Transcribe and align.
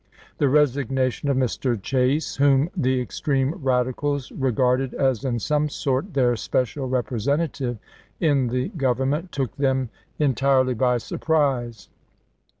The 0.39 0.49
resignation 0.49 1.29
of 1.29 1.37
Mr. 1.37 1.79
Chase, 1.79 2.37
whom 2.37 2.71
the 2.75 2.99
extreme 2.99 3.53
radicals 3.53 4.31
regarded 4.31 4.95
as 4.95 5.23
in 5.23 5.37
some 5.37 5.69
sort 5.69 6.15
their 6.15 6.35
special 6.35 6.89
representative 6.89 7.77
in 8.19 8.47
the 8.47 8.69
Government, 8.69 9.31
took 9.31 9.55
them 9.57 9.91
en 10.19 10.33
tirely 10.33 10.73
by 10.73 10.97
surprise. 10.97 11.87